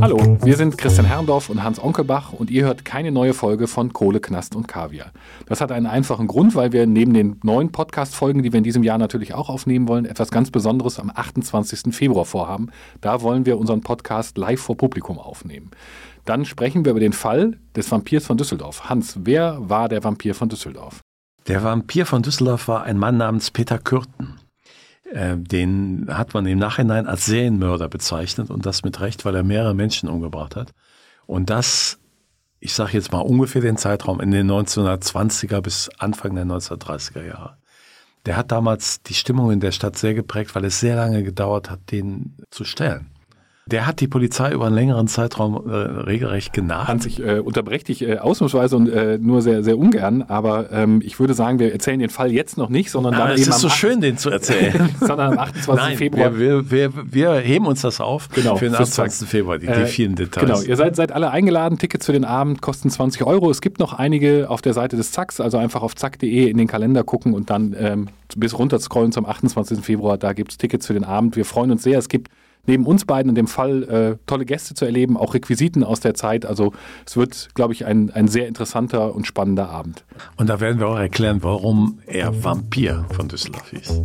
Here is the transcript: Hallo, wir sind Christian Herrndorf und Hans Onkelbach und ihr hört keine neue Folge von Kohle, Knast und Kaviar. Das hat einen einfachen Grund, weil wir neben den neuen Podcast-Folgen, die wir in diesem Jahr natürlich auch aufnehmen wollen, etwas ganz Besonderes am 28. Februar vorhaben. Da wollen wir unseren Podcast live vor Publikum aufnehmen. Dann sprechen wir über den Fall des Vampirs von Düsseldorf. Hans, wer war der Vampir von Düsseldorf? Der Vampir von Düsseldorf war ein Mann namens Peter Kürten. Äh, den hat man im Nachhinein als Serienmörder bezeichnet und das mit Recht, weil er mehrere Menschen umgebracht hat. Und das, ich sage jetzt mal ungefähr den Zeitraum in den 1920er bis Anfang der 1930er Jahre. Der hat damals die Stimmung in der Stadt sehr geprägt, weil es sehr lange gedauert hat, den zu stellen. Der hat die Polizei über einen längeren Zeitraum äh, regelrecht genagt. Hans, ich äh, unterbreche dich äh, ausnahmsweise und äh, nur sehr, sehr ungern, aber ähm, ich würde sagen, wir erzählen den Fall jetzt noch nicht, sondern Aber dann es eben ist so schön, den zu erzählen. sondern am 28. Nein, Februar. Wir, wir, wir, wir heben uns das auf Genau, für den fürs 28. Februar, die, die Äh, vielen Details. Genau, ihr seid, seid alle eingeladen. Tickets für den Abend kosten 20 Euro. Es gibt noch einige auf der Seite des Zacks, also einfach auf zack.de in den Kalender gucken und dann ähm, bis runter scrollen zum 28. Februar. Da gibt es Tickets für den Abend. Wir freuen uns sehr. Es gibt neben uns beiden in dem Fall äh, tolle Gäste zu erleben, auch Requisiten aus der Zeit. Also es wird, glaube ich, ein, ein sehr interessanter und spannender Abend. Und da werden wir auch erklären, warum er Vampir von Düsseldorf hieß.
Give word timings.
Hallo, 0.00 0.38
wir 0.42 0.56
sind 0.56 0.78
Christian 0.78 1.04
Herrndorf 1.04 1.50
und 1.50 1.62
Hans 1.62 1.78
Onkelbach 1.78 2.32
und 2.32 2.50
ihr 2.50 2.64
hört 2.64 2.86
keine 2.86 3.12
neue 3.12 3.34
Folge 3.34 3.66
von 3.66 3.92
Kohle, 3.92 4.20
Knast 4.20 4.56
und 4.56 4.66
Kaviar. 4.66 5.12
Das 5.44 5.60
hat 5.60 5.72
einen 5.72 5.84
einfachen 5.84 6.26
Grund, 6.26 6.54
weil 6.54 6.72
wir 6.72 6.86
neben 6.86 7.12
den 7.12 7.38
neuen 7.42 7.70
Podcast-Folgen, 7.70 8.42
die 8.42 8.50
wir 8.50 8.56
in 8.56 8.64
diesem 8.64 8.82
Jahr 8.82 8.96
natürlich 8.96 9.34
auch 9.34 9.50
aufnehmen 9.50 9.88
wollen, 9.88 10.06
etwas 10.06 10.30
ganz 10.30 10.50
Besonderes 10.50 10.98
am 10.98 11.12
28. 11.14 11.94
Februar 11.94 12.24
vorhaben. 12.24 12.70
Da 13.02 13.20
wollen 13.20 13.44
wir 13.44 13.58
unseren 13.58 13.82
Podcast 13.82 14.38
live 14.38 14.60
vor 14.60 14.78
Publikum 14.78 15.18
aufnehmen. 15.18 15.70
Dann 16.24 16.46
sprechen 16.46 16.86
wir 16.86 16.92
über 16.92 17.00
den 17.00 17.12
Fall 17.12 17.58
des 17.76 17.90
Vampirs 17.90 18.24
von 18.24 18.38
Düsseldorf. 18.38 18.88
Hans, 18.88 19.18
wer 19.24 19.58
war 19.60 19.90
der 19.90 20.02
Vampir 20.02 20.34
von 20.34 20.48
Düsseldorf? 20.48 21.02
Der 21.46 21.62
Vampir 21.62 22.06
von 22.06 22.22
Düsseldorf 22.22 22.68
war 22.68 22.84
ein 22.84 22.96
Mann 22.96 23.18
namens 23.18 23.50
Peter 23.50 23.78
Kürten. 23.78 24.37
Äh, 25.12 25.36
den 25.36 26.06
hat 26.10 26.34
man 26.34 26.46
im 26.46 26.58
Nachhinein 26.58 27.06
als 27.06 27.26
Serienmörder 27.26 27.88
bezeichnet 27.88 28.50
und 28.50 28.66
das 28.66 28.82
mit 28.82 29.00
Recht, 29.00 29.24
weil 29.24 29.34
er 29.34 29.42
mehrere 29.42 29.74
Menschen 29.74 30.08
umgebracht 30.08 30.56
hat. 30.56 30.72
Und 31.26 31.50
das, 31.50 31.98
ich 32.60 32.74
sage 32.74 32.92
jetzt 32.92 33.12
mal 33.12 33.20
ungefähr 33.20 33.62
den 33.62 33.76
Zeitraum 33.76 34.20
in 34.20 34.30
den 34.30 34.50
1920er 34.50 35.60
bis 35.60 35.90
Anfang 35.98 36.34
der 36.34 36.44
1930er 36.44 37.24
Jahre. 37.24 37.56
Der 38.26 38.36
hat 38.36 38.52
damals 38.52 39.02
die 39.02 39.14
Stimmung 39.14 39.50
in 39.50 39.60
der 39.60 39.72
Stadt 39.72 39.96
sehr 39.96 40.14
geprägt, 40.14 40.54
weil 40.54 40.64
es 40.64 40.80
sehr 40.80 40.96
lange 40.96 41.22
gedauert 41.22 41.70
hat, 41.70 41.90
den 41.90 42.36
zu 42.50 42.64
stellen. 42.64 43.10
Der 43.70 43.86
hat 43.86 44.00
die 44.00 44.08
Polizei 44.08 44.52
über 44.52 44.66
einen 44.66 44.74
längeren 44.74 45.08
Zeitraum 45.08 45.68
äh, 45.68 45.74
regelrecht 45.74 46.52
genagt. 46.52 46.88
Hans, 46.88 47.06
ich 47.06 47.20
äh, 47.20 47.40
unterbreche 47.40 47.84
dich 47.84 48.02
äh, 48.02 48.18
ausnahmsweise 48.18 48.76
und 48.76 48.88
äh, 48.88 49.18
nur 49.18 49.42
sehr, 49.42 49.62
sehr 49.62 49.78
ungern, 49.78 50.22
aber 50.22 50.72
ähm, 50.72 51.02
ich 51.04 51.20
würde 51.20 51.34
sagen, 51.34 51.58
wir 51.58 51.72
erzählen 51.72 52.00
den 52.00 52.08
Fall 52.08 52.32
jetzt 52.32 52.56
noch 52.56 52.70
nicht, 52.70 52.90
sondern 52.90 53.14
Aber 53.14 53.26
dann 53.26 53.34
es 53.34 53.42
eben 53.42 53.50
ist 53.50 53.60
so 53.60 53.68
schön, 53.68 54.00
den 54.00 54.16
zu 54.16 54.30
erzählen. 54.30 54.88
sondern 55.00 55.32
am 55.32 55.38
28. 55.38 55.74
Nein, 55.74 55.96
Februar. 55.98 56.38
Wir, 56.38 56.70
wir, 56.70 56.94
wir, 56.94 57.12
wir 57.12 57.32
heben 57.40 57.66
uns 57.66 57.82
das 57.82 58.00
auf 58.00 58.28
Genau, 58.30 58.56
für 58.56 58.66
den 58.66 58.74
fürs 58.74 58.90
28. 58.98 59.28
Februar, 59.28 59.58
die, 59.58 59.66
die 59.66 59.72
Äh, 59.72 59.86
vielen 59.86 60.14
Details. 60.14 60.46
Genau, 60.46 60.60
ihr 60.60 60.76
seid, 60.76 60.96
seid 60.96 61.12
alle 61.12 61.30
eingeladen. 61.30 61.78
Tickets 61.78 62.06
für 62.06 62.12
den 62.12 62.24
Abend 62.24 62.62
kosten 62.62 62.90
20 62.90 63.24
Euro. 63.24 63.50
Es 63.50 63.60
gibt 63.60 63.80
noch 63.80 63.92
einige 63.92 64.48
auf 64.48 64.62
der 64.62 64.72
Seite 64.72 64.96
des 64.96 65.12
Zacks, 65.12 65.40
also 65.40 65.58
einfach 65.58 65.82
auf 65.82 65.94
zack.de 65.94 66.48
in 66.48 66.56
den 66.56 66.68
Kalender 66.68 67.04
gucken 67.04 67.34
und 67.34 67.50
dann 67.50 67.76
ähm, 67.78 68.08
bis 68.36 68.58
runter 68.58 68.78
scrollen 68.78 69.12
zum 69.12 69.26
28. 69.26 69.80
Februar. 69.80 70.18
Da 70.18 70.32
gibt 70.32 70.52
es 70.52 70.58
Tickets 70.58 70.86
für 70.86 70.94
den 70.94 71.04
Abend. 71.04 71.36
Wir 71.36 71.44
freuen 71.44 71.70
uns 71.70 71.82
sehr. 71.82 71.98
Es 71.98 72.08
gibt 72.08 72.28
neben 72.68 72.86
uns 72.86 73.04
beiden 73.04 73.30
in 73.30 73.34
dem 73.34 73.48
Fall 73.48 73.82
äh, 73.82 74.16
tolle 74.26 74.44
Gäste 74.44 74.74
zu 74.74 74.84
erleben, 74.84 75.16
auch 75.16 75.34
Requisiten 75.34 75.82
aus 75.82 76.00
der 76.00 76.14
Zeit. 76.14 76.46
Also 76.46 76.72
es 77.04 77.16
wird, 77.16 77.48
glaube 77.54 77.72
ich, 77.72 77.86
ein, 77.86 78.10
ein 78.10 78.28
sehr 78.28 78.46
interessanter 78.46 79.14
und 79.14 79.26
spannender 79.26 79.68
Abend. 79.70 80.04
Und 80.36 80.48
da 80.48 80.60
werden 80.60 80.78
wir 80.78 80.86
auch 80.86 80.98
erklären, 80.98 81.42
warum 81.42 81.98
er 82.06 82.44
Vampir 82.44 83.06
von 83.10 83.28
Düsseldorf 83.28 83.70
hieß. 83.70 84.04